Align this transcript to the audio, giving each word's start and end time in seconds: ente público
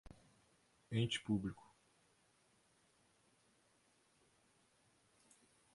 ente 0.91 1.19
público 1.21 1.61